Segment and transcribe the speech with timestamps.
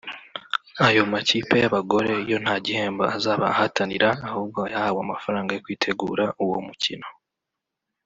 [0.87, 7.07] Ayo makipe y’abagore yo nta gihembo azaba ahatanira ahubwo yahawe amafaranga yo kwitegura uwo mukino